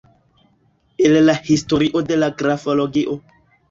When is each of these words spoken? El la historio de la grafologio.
El 0.97 1.23
la 1.27 1.37
historio 1.45 2.01
de 2.11 2.17
la 2.21 2.31
grafologio. 2.31 3.21